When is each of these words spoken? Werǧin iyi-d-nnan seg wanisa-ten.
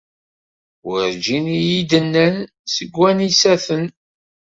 Werǧin 0.85 1.45
iyi-d-nnan 1.59 2.35
seg 2.75 2.89
wanisa-ten. 2.99 3.85